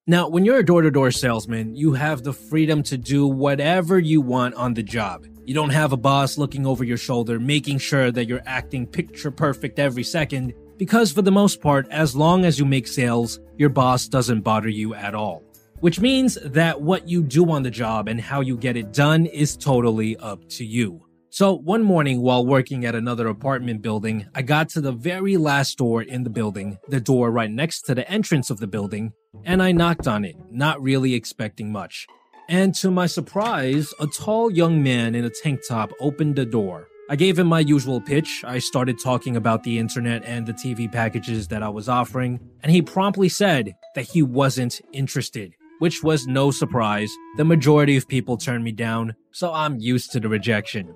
Now, 0.07 0.29
when 0.29 0.45
you're 0.45 0.59
a 0.59 0.65
door 0.65 0.81
to 0.81 0.89
door 0.89 1.11
salesman, 1.11 1.75
you 1.75 1.93
have 1.93 2.23
the 2.23 2.33
freedom 2.33 2.81
to 2.83 2.97
do 2.97 3.27
whatever 3.27 3.99
you 3.99 4.21
want 4.21 4.55
on 4.55 4.73
the 4.73 4.83
job. 4.83 5.25
You 5.45 5.53
don't 5.53 5.69
have 5.69 5.91
a 5.91 5.97
boss 5.97 6.37
looking 6.37 6.65
over 6.65 6.83
your 6.83 6.97
shoulder, 6.97 7.39
making 7.39 7.79
sure 7.79 8.09
that 8.11 8.25
you're 8.27 8.41
acting 8.45 8.87
picture 8.87 9.31
perfect 9.31 9.79
every 9.79 10.03
second, 10.03 10.53
Because 10.81 11.11
for 11.11 11.21
the 11.21 11.31
most 11.31 11.61
part, 11.61 11.87
as 11.91 12.15
long 12.15 12.43
as 12.43 12.57
you 12.57 12.65
make 12.65 12.87
sales, 12.87 13.39
your 13.55 13.69
boss 13.69 14.07
doesn't 14.07 14.41
bother 14.41 14.67
you 14.67 14.95
at 14.95 15.13
all. 15.13 15.43
Which 15.81 15.99
means 15.99 16.35
that 16.45 16.81
what 16.81 17.09
you 17.09 17.23
do 17.23 17.49
on 17.49 17.63
the 17.63 17.71
job 17.71 18.07
and 18.07 18.21
how 18.21 18.41
you 18.41 18.55
get 18.55 18.77
it 18.77 18.93
done 18.93 19.25
is 19.25 19.57
totally 19.57 20.15
up 20.17 20.47
to 20.49 20.63
you. 20.63 21.07
So 21.31 21.53
one 21.53 21.81
morning 21.81 22.21
while 22.21 22.45
working 22.45 22.85
at 22.85 22.93
another 22.93 23.27
apartment 23.27 23.81
building, 23.81 24.27
I 24.35 24.43
got 24.43 24.69
to 24.69 24.81
the 24.81 24.91
very 24.91 25.37
last 25.37 25.79
door 25.79 26.03
in 26.03 26.23
the 26.23 26.29
building, 26.29 26.77
the 26.89 26.99
door 26.99 27.31
right 27.31 27.49
next 27.49 27.81
to 27.83 27.95
the 27.95 28.07
entrance 28.07 28.51
of 28.51 28.59
the 28.59 28.67
building, 28.67 29.13
and 29.43 29.63
I 29.63 29.71
knocked 29.71 30.07
on 30.07 30.23
it, 30.23 30.35
not 30.51 30.79
really 30.81 31.15
expecting 31.15 31.71
much. 31.71 32.05
And 32.47 32.75
to 32.75 32.91
my 32.91 33.07
surprise, 33.07 33.91
a 33.99 34.05
tall 34.05 34.51
young 34.51 34.83
man 34.83 35.15
in 35.15 35.25
a 35.25 35.31
tank 35.31 35.61
top 35.67 35.93
opened 35.99 36.35
the 36.35 36.45
door. 36.45 36.89
I 37.09 37.15
gave 37.15 37.39
him 37.39 37.47
my 37.47 37.61
usual 37.61 37.99
pitch. 37.99 38.43
I 38.45 38.59
started 38.59 38.99
talking 38.99 39.35
about 39.35 39.63
the 39.63 39.79
internet 39.79 40.23
and 40.25 40.45
the 40.45 40.53
TV 40.53 40.91
packages 40.91 41.47
that 41.47 41.63
I 41.63 41.69
was 41.69 41.89
offering, 41.89 42.39
and 42.61 42.71
he 42.71 42.83
promptly 42.83 43.29
said 43.29 43.73
that 43.95 44.05
he 44.05 44.21
wasn't 44.21 44.79
interested, 44.93 45.55
which 45.81 46.03
was 46.03 46.27
no 46.27 46.51
surprise. 46.51 47.11
The 47.37 47.43
majority 47.43 47.97
of 47.97 48.07
people 48.07 48.37
turned 48.37 48.63
me 48.63 48.71
down, 48.71 49.15
so 49.31 49.51
I'm 49.51 49.79
used 49.79 50.11
to 50.11 50.19
the 50.19 50.29
rejection. 50.29 50.95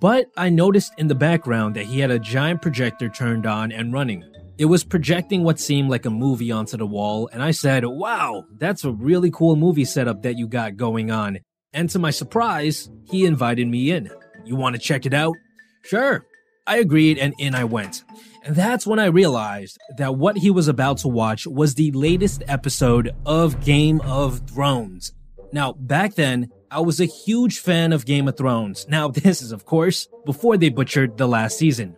But 0.00 0.28
I 0.38 0.48
noticed 0.48 0.94
in 0.96 1.08
the 1.08 1.14
background 1.14 1.76
that 1.76 1.84
he 1.84 2.00
had 2.00 2.10
a 2.10 2.18
giant 2.18 2.62
projector 2.62 3.10
turned 3.10 3.44
on 3.44 3.72
and 3.72 3.92
running. 3.92 4.24
It 4.56 4.64
was 4.64 4.84
projecting 4.84 5.44
what 5.44 5.60
seemed 5.60 5.90
like 5.90 6.06
a 6.06 6.10
movie 6.10 6.50
onto 6.50 6.78
the 6.78 6.86
wall, 6.86 7.28
and 7.30 7.42
I 7.42 7.50
said, 7.50 7.84
Wow, 7.84 8.46
that's 8.56 8.84
a 8.84 8.92
really 8.92 9.30
cool 9.30 9.54
movie 9.54 9.84
setup 9.84 10.22
that 10.22 10.38
you 10.38 10.48
got 10.48 10.78
going 10.78 11.10
on. 11.10 11.40
And 11.74 11.90
to 11.90 11.98
my 11.98 12.10
surprise, 12.10 12.88
he 13.04 13.26
invited 13.26 13.68
me 13.68 13.90
in. 13.90 14.10
You 14.46 14.56
want 14.56 14.76
to 14.76 14.80
check 14.80 15.04
it 15.04 15.12
out? 15.12 15.36
Sure. 15.84 16.24
I 16.66 16.78
agreed, 16.78 17.18
and 17.18 17.34
in 17.38 17.54
I 17.54 17.64
went. 17.64 18.02
That's 18.48 18.86
when 18.86 18.98
I 18.98 19.06
realized 19.06 19.78
that 19.96 20.16
what 20.16 20.36
he 20.36 20.50
was 20.50 20.66
about 20.66 20.98
to 20.98 21.08
watch 21.08 21.46
was 21.46 21.74
the 21.74 21.92
latest 21.92 22.42
episode 22.48 23.14
of 23.24 23.64
Game 23.64 24.00
of 24.00 24.48
Thrones. 24.48 25.12
Now, 25.52 25.72
back 25.74 26.14
then, 26.14 26.50
I 26.68 26.80
was 26.80 27.00
a 27.00 27.04
huge 27.04 27.60
fan 27.60 27.92
of 27.92 28.04
Game 28.04 28.26
of 28.26 28.36
Thrones. 28.36 28.86
Now, 28.88 29.08
this 29.08 29.42
is, 29.42 29.52
of 29.52 29.64
course, 29.64 30.08
before 30.26 30.56
they 30.56 30.70
butchered 30.70 31.18
the 31.18 31.28
last 31.28 31.56
season. 31.56 31.96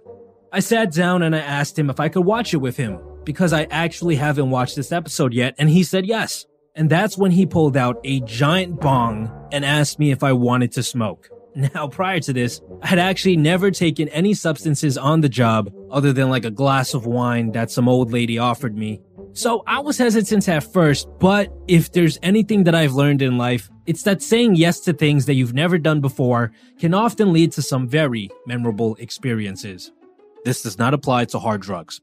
I 0.52 0.60
sat 0.60 0.92
down 0.92 1.22
and 1.22 1.34
I 1.34 1.40
asked 1.40 1.78
him 1.78 1.88
if 1.88 1.98
I 1.98 2.10
could 2.10 2.26
watch 2.26 2.52
it 2.52 2.58
with 2.58 2.76
him, 2.76 3.00
because 3.24 3.52
I 3.52 3.64
actually 3.70 4.16
haven't 4.16 4.50
watched 4.50 4.76
this 4.76 4.92
episode 4.92 5.32
yet, 5.32 5.54
and 5.58 5.70
he 5.70 5.82
said 5.82 6.04
yes. 6.04 6.44
And 6.74 6.90
that's 6.90 7.16
when 7.16 7.30
he 7.30 7.46
pulled 7.46 7.76
out 7.76 8.00
a 8.04 8.20
giant 8.20 8.80
bong 8.80 9.48
and 9.50 9.64
asked 9.64 9.98
me 9.98 10.10
if 10.10 10.22
I 10.22 10.32
wanted 10.32 10.72
to 10.72 10.82
smoke. 10.82 11.30
Now, 11.56 11.86
prior 11.86 12.18
to 12.18 12.32
this, 12.32 12.60
I 12.82 12.88
had 12.88 12.98
actually 12.98 13.36
never 13.36 13.70
taken 13.70 14.08
any 14.08 14.34
substances 14.34 14.98
on 14.98 15.20
the 15.20 15.28
job 15.28 15.72
other 15.94 16.12
than 16.12 16.28
like 16.28 16.44
a 16.44 16.50
glass 16.50 16.92
of 16.92 17.06
wine 17.06 17.52
that 17.52 17.70
some 17.70 17.88
old 17.88 18.12
lady 18.12 18.36
offered 18.36 18.76
me. 18.76 19.00
So 19.32 19.62
I 19.66 19.78
was 19.78 19.96
hesitant 19.96 20.48
at 20.48 20.72
first, 20.72 21.08
but 21.20 21.52
if 21.68 21.92
there's 21.92 22.18
anything 22.22 22.64
that 22.64 22.74
I've 22.74 22.92
learned 22.92 23.22
in 23.22 23.38
life, 23.38 23.70
it's 23.86 24.02
that 24.02 24.20
saying 24.20 24.56
yes 24.56 24.80
to 24.80 24.92
things 24.92 25.26
that 25.26 25.34
you've 25.34 25.54
never 25.54 25.78
done 25.78 26.00
before 26.00 26.52
can 26.78 26.94
often 26.94 27.32
lead 27.32 27.52
to 27.52 27.62
some 27.62 27.88
very 27.88 28.28
memorable 28.46 28.96
experiences. 28.96 29.92
This 30.44 30.62
does 30.62 30.78
not 30.78 30.94
apply 30.94 31.26
to 31.26 31.38
hard 31.38 31.62
drugs. 31.62 32.00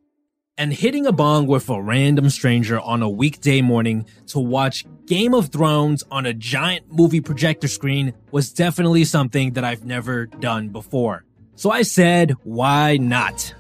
And 0.58 0.74
hitting 0.74 1.06
a 1.06 1.12
bong 1.12 1.48
with 1.48 1.70
a 1.70 1.82
random 1.82 2.30
stranger 2.30 2.80
on 2.80 3.02
a 3.02 3.10
weekday 3.10 3.62
morning 3.62 4.06
to 4.28 4.40
watch 4.40 4.86
Game 5.06 5.34
of 5.34 5.50
Thrones 5.50 6.04
on 6.12 6.26
a 6.26 6.34
giant 6.34 6.92
movie 6.92 7.22
projector 7.22 7.68
screen 7.68 8.14
was 8.32 8.54
definitely 8.54 9.04
something 9.04 9.54
that 9.54 9.64
I've 9.64 9.86
never 9.86 10.28
done 10.28 10.70
before. 10.70 11.26
So 11.56 11.72
I 11.72 11.82
said, 11.82 12.32
why 12.44 12.98
not? 12.98 13.54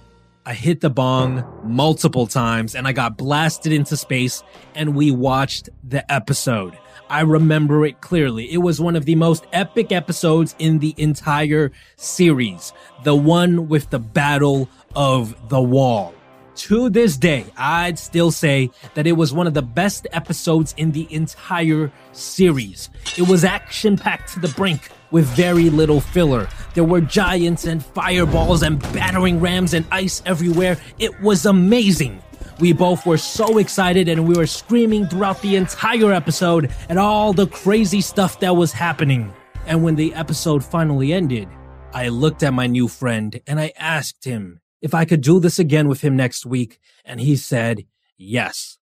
I 0.43 0.55
hit 0.55 0.81
the 0.81 0.89
bong 0.89 1.45
multiple 1.63 2.25
times 2.25 2.73
and 2.73 2.87
I 2.87 2.93
got 2.93 3.15
blasted 3.15 3.71
into 3.71 3.95
space 3.95 4.41
and 4.73 4.95
we 4.95 5.11
watched 5.11 5.69
the 5.83 6.11
episode. 6.11 6.75
I 7.09 7.21
remember 7.21 7.85
it 7.85 8.01
clearly. 8.01 8.51
It 8.51 8.57
was 8.57 8.81
one 8.81 8.95
of 8.95 9.05
the 9.05 9.13
most 9.13 9.45
epic 9.53 9.91
episodes 9.91 10.55
in 10.57 10.79
the 10.79 10.95
entire 10.97 11.71
series. 11.95 12.73
The 13.03 13.13
one 13.13 13.67
with 13.67 13.91
the 13.91 13.99
Battle 13.99 14.67
of 14.95 15.49
the 15.49 15.61
Wall. 15.61 16.11
To 16.55 16.89
this 16.89 17.17
day, 17.17 17.45
I'd 17.57 17.97
still 17.97 18.29
say 18.29 18.71
that 18.93 19.07
it 19.07 19.13
was 19.13 19.33
one 19.33 19.47
of 19.47 19.53
the 19.53 19.61
best 19.61 20.05
episodes 20.11 20.73
in 20.77 20.91
the 20.91 21.11
entire 21.13 21.91
series. 22.11 22.89
It 23.17 23.27
was 23.27 23.43
action 23.43 23.97
packed 23.97 24.33
to 24.33 24.39
the 24.39 24.49
brink 24.49 24.89
with 25.11 25.25
very 25.27 25.69
little 25.69 26.01
filler. 26.01 26.49
There 26.73 26.83
were 26.83 27.01
giants 27.01 27.65
and 27.65 27.83
fireballs 27.83 28.63
and 28.63 28.79
battering 28.93 29.39
rams 29.39 29.73
and 29.73 29.85
ice 29.91 30.21
everywhere. 30.25 30.77
It 30.99 31.19
was 31.21 31.45
amazing. 31.45 32.21
We 32.59 32.73
both 32.73 33.05
were 33.05 33.17
so 33.17 33.57
excited 33.57 34.07
and 34.07 34.27
we 34.27 34.35
were 34.35 34.45
screaming 34.45 35.07
throughout 35.07 35.41
the 35.41 35.55
entire 35.55 36.11
episode 36.11 36.71
at 36.89 36.97
all 36.97 37.33
the 37.33 37.47
crazy 37.47 38.01
stuff 38.01 38.39
that 38.41 38.55
was 38.55 38.71
happening. 38.71 39.33
And 39.65 39.83
when 39.83 39.95
the 39.95 40.13
episode 40.13 40.63
finally 40.63 41.13
ended, 41.13 41.47
I 41.93 42.09
looked 42.09 42.43
at 42.43 42.53
my 42.53 42.67
new 42.67 42.87
friend 42.87 43.39
and 43.47 43.59
I 43.59 43.73
asked 43.77 44.25
him 44.25 44.59
if 44.81 44.93
I 44.93 45.05
could 45.05 45.21
do 45.21 45.39
this 45.39 45.59
again 45.59 45.87
with 45.87 46.01
him 46.01 46.15
next 46.15 46.45
week, 46.45 46.79
and 47.05 47.19
he 47.19 47.35
said 47.35 47.85
yes. 48.17 48.77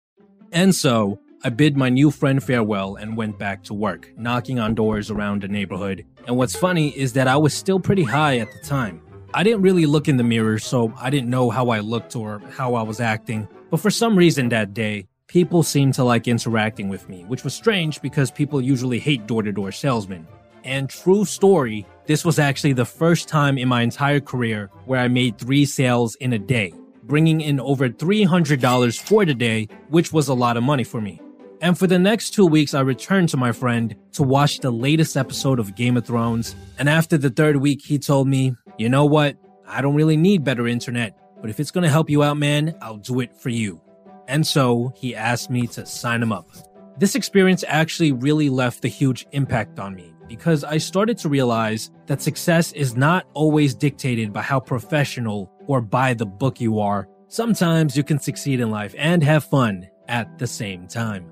And 0.52 0.74
so, 0.74 1.20
I 1.42 1.50
bid 1.50 1.78
my 1.78 1.88
new 1.88 2.12
friend 2.12 2.44
farewell 2.44 2.96
and 2.96 3.16
went 3.16 3.40
back 3.40 3.64
to 3.66 3.74
work, 3.74 4.12
knocking 4.18 4.60
on 4.60 4.76
doors 4.76 5.10
around 5.10 5.42
the 5.42 5.48
neighborhood. 5.48 6.06
And 6.28 6.36
what's 6.36 6.56
funny 6.56 6.90
is 6.90 7.14
that 7.14 7.30
I 7.30 7.38
was 7.38 7.54
still 7.54 7.80
pretty 7.80 8.04
high 8.04 8.40
at 8.40 8.52
the 8.52 8.60
time. 8.60 9.02
I 9.34 9.44
didn't 9.44 9.62
really 9.62 9.86
look 9.86 10.10
in 10.10 10.18
the 10.18 10.24
mirror, 10.24 10.60
so 10.60 10.94
I 10.98 11.10
didn't 11.10 11.30
know 11.30 11.50
how 11.50 11.70
I 11.70 11.80
looked 11.80 12.16
or 12.16 12.42
how 12.50 12.74
I 12.74 12.82
was 12.82 13.00
acting. 13.00 13.48
But 13.70 13.80
for 13.80 13.90
some 13.92 14.18
reason 14.18 14.50
that 14.50 14.74
day, 14.74 15.08
people 15.28 15.64
seemed 15.64 15.94
to 15.94 16.04
like 16.04 16.28
interacting 16.28 16.90
with 16.90 17.08
me, 17.08 17.24
which 17.26 17.44
was 17.44 17.54
strange 17.54 18.02
because 18.02 18.32
people 18.32 18.60
usually 18.60 19.00
hate 19.00 19.28
door 19.28 19.44
to 19.44 19.52
door 19.52 19.72
salesmen. 19.72 20.28
And 20.66 20.90
true 20.90 21.24
story, 21.24 21.86
this 22.10 22.26
was 22.26 22.40
actually 22.40 22.74
the 22.74 22.86
first 22.86 23.28
time 23.28 23.56
in 23.56 23.68
my 23.68 23.84
entire 23.84 24.20
career 24.20 24.72
where 24.86 25.00
I 25.00 25.08
made 25.08 25.38
three 25.38 25.64
sales 25.64 26.16
in 26.16 26.34
a 26.34 26.40
day, 26.40 26.74
bringing 27.04 27.40
in 27.40 27.60
over 27.60 27.88
$300 27.88 29.00
for 29.00 29.26
the 29.26 29.36
day, 29.36 29.68
which 29.90 30.12
was 30.12 30.28
a 30.28 30.34
lot 30.34 30.58
of 30.58 30.64
money 30.64 30.84
for 30.84 31.00
me. 31.00 31.22
And 31.62 31.78
for 31.78 31.86
the 31.86 32.00
next 32.00 32.32
two 32.32 32.48
weeks, 32.48 32.74
I 32.74 32.80
returned 32.80 33.30
to 33.30 33.38
my 33.38 33.52
friend 33.52 33.96
to 34.14 34.24
watch 34.24 34.58
the 34.58 34.72
latest 34.72 35.18
episode 35.18 35.60
of 35.60 35.76
Game 35.76 35.98
of 35.98 36.08
Thrones. 36.08 36.56
And 36.80 36.90
after 36.90 37.16
the 37.16 37.30
third 37.30 37.58
week, 37.58 37.86
he 37.86 38.00
told 38.00 38.28
me, 38.28 38.56
you 38.80 38.90
know 38.90 39.06
what? 39.06 39.38
I 39.68 39.82
don't 39.82 39.94
really 39.94 40.18
need 40.18 40.44
better 40.44 40.68
internet. 40.68 41.16
But 41.42 41.52
if 41.52 41.60
it's 41.60 41.70
going 41.70 41.84
to 41.84 41.92
help 41.92 42.10
you 42.10 42.24
out, 42.24 42.38
man, 42.38 42.76
I'll 42.82 42.98
do 42.98 43.20
it 43.20 43.38
for 43.38 43.50
you. 43.50 43.84
And 44.28 44.48
so 44.48 44.94
he 44.96 45.16
asked 45.16 45.52
me 45.52 45.68
to 45.68 45.86
sign 45.86 46.24
him 46.24 46.32
up. 46.32 46.50
This 46.98 47.14
experience 47.14 47.64
actually 47.68 48.14
really 48.14 48.50
left 48.50 48.84
a 48.84 48.88
huge 48.88 49.28
impact 49.32 49.78
on 49.78 49.94
me 49.94 50.12
because 50.30 50.64
I 50.64 50.78
started 50.78 51.18
to 51.18 51.30
realize 51.30 51.92
that 52.06 52.22
success 52.22 52.72
is 52.72 52.96
not 52.96 53.26
always 53.34 53.74
dictated 53.74 54.32
by 54.32 54.44
how 54.44 54.60
professional 54.62 55.52
or 55.68 55.82
by 55.82 56.14
the 56.14 56.26
book 56.26 56.62
you 56.62 56.80
are. 56.80 57.10
Sometimes 57.28 57.98
you 57.98 58.04
can 58.04 58.20
succeed 58.20 58.62
in 58.62 58.70
life 58.70 58.96
and 58.98 59.22
have 59.24 59.44
fun 59.44 59.90
at 60.08 60.38
the 60.38 60.48
same 60.48 60.88
time. 60.88 61.30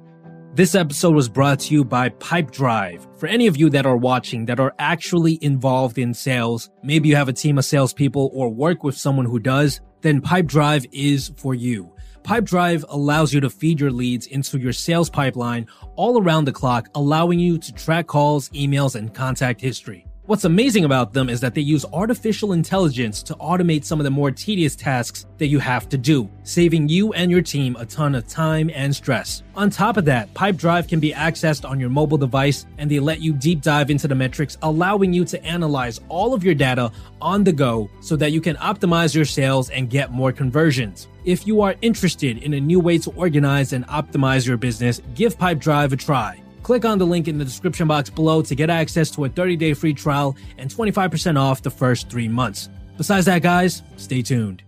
This 0.54 0.74
episode 0.74 1.13
was 1.13 1.30
brought 1.30 1.60
to 1.62 1.74
you 1.74 1.86
by 1.86 2.10
Pipedrive. 2.10 3.20
For 3.20 3.27
any 3.27 3.46
of 3.46 3.58
you 3.58 3.70
that 3.70 3.86
are 3.86 3.98
watching 3.98 4.46
that 4.48 4.60
are 4.60 4.74
actually 4.80 5.38
involved 5.44 6.00
in 6.00 6.16
sales, 6.16 6.72
maybe 6.82 7.10
you 7.10 7.16
have 7.16 7.30
a 7.30 7.34
team 7.34 7.60
of 7.60 7.66
salespeople 7.66 8.32
or 8.34 8.50
work 8.50 8.84
with 8.84 8.98
someone 8.98 9.25
who 9.25 9.39
does, 9.39 9.82
then 10.01 10.22
Pipedrive 10.22 10.88
is 10.92 11.32
for 11.38 11.54
you. 11.54 11.94
Pipedrive 12.27 12.84
allows 12.89 13.34
you 13.34 13.39
to 13.39 13.50
feed 13.50 13.79
your 13.79 13.89
leads 13.89 14.27
into 14.27 14.57
your 14.57 14.74
sales 14.74 15.10
pipeline 15.10 15.65
all 15.96 16.22
around 16.22 16.43
the 16.43 16.51
clock, 16.51 16.89
allowing 16.93 17.39
you 17.39 17.57
to 17.57 17.72
track 17.72 18.07
calls, 18.07 18.50
emails, 18.50 18.96
and 18.96 19.13
contact 19.13 19.62
history. 19.62 20.06
What's 20.27 20.43
amazing 20.43 20.84
about 20.84 21.13
them 21.13 21.29
is 21.29 21.39
that 21.39 21.55
they 21.55 21.62
use 21.62 21.86
artificial 21.93 22.51
intelligence 22.51 23.24
to 23.24 23.36
automate 23.36 23.86
some 23.86 23.98
of 24.01 24.03
the 24.03 24.10
more 24.10 24.29
tedious 24.29 24.75
tasks 24.75 25.25
that 25.38 25.48
you 25.48 25.57
have 25.60 25.88
to 25.88 25.98
do, 25.98 26.29
saving 26.43 26.89
you 26.89 27.13
and 27.13 27.31
your 27.31 27.41
team 27.41 27.77
a 27.79 27.86
ton 27.86 28.13
of 28.13 28.27
time 28.27 28.69
and 28.74 28.93
stress. 28.93 29.41
On 29.55 29.69
top 29.69 29.96
of 29.96 30.03
that, 30.03 30.34
Pipedrive 30.34 30.89
can 30.89 31.00
be 31.00 31.13
accessed 31.13 31.63
on 31.63 31.79
your 31.79 31.89
mobile 31.89 32.17
device 32.17 32.65
and 32.77 32.91
they 32.91 33.00
let 33.00 33.22
you 33.22 33.31
deep 33.31 33.62
dive 33.62 33.89
into 33.89 34.10
the 34.10 34.15
metrics, 34.15 34.57
allowing 34.63 35.13
you 35.13 35.24
to 35.24 35.41
analyze 35.46 36.01
all 36.10 36.34
of 36.34 36.43
your 36.43 36.55
data 36.55 36.91
on 37.22 37.46
the 37.46 37.53
go 37.53 37.89
so 38.01 38.17
that 38.17 38.34
you 38.34 38.41
can 38.41 38.57
optimize 38.57 39.15
your 39.15 39.24
sales 39.24 39.69
and 39.69 39.89
get 39.89 40.12
more 40.12 40.34
conversions. 40.34 41.07
If 41.24 41.48
you 41.48 41.62
are 41.62 41.75
interested 41.81 42.39
in 42.39 42.53
a 42.53 42.60
new 42.60 42.81
way 42.81 42.98
to 42.98 43.12
organize 43.12 43.72
and 43.72 43.88
optimize 43.88 44.46
your 44.46 44.57
business, 44.57 45.01
give 45.15 45.38
Pipedrive 45.38 45.93
a 45.93 45.96
try. 45.96 46.43
Click 46.67 46.83
on 46.83 46.97
the 46.97 47.05
link 47.05 47.29
in 47.29 47.38
the 47.38 47.45
description 47.45 47.88
box 47.88 48.09
below 48.09 48.41
to 48.41 48.53
get 48.53 48.69
access 48.69 49.09
to 49.12 49.24
a 49.24 49.29
30 49.29 49.55
day 49.55 49.74
free 49.74 49.93
trial 49.93 50.36
and 50.57 50.69
25% 50.69 51.39
off 51.39 51.62
the 51.62 51.71
first 51.71 52.09
three 52.09 52.27
months. 52.27 52.67
Besides 52.97 53.25
that, 53.27 53.41
guys, 53.41 53.83
stay 53.95 54.21
tuned. 54.21 54.63